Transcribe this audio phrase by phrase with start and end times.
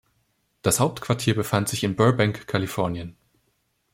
[0.63, 3.15] Das Hauptquartier befand sich in Burbank, Kalifornien.